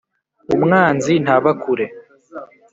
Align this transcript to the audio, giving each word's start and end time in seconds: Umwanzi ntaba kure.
Umwanzi 0.55 1.13
ntaba 1.23 1.51
kure. 1.61 1.85